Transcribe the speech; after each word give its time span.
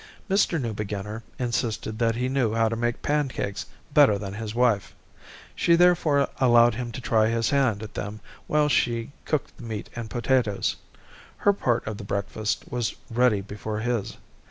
Mr. 0.27 0.59
Newbeginner 0.59 1.21
insisted 1.37 1.99
that 1.99 2.15
he 2.15 2.27
knew 2.27 2.55
how 2.55 2.67
to 2.67 2.75
make 2.75 3.03
pancakes 3.03 3.67
better 3.93 4.17
than 4.17 4.33
his 4.33 4.55
wife. 4.55 4.95
She 5.55 5.75
therefore 5.75 6.27
allowed 6.39 6.73
him 6.73 6.91
to 6.93 7.01
try 7.01 7.27
his 7.27 7.51
hand 7.51 7.83
at 7.83 7.93
them 7.93 8.19
while 8.47 8.67
she 8.67 9.11
cooked 9.25 9.55
the 9.57 9.63
meat 9.63 9.91
and 9.95 10.09
potatoes. 10.09 10.75
Her 11.37 11.53
part 11.53 11.85
of 11.85 11.99
the 11.99 12.03
breakfast 12.03 12.63
was 12.71 12.95
ready 13.11 13.41
before 13.41 13.81
his. 13.81 14.17